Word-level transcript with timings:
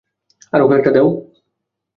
আরও 0.53 0.65
কয়েকটা 0.69 0.91
দেও? 0.95 1.07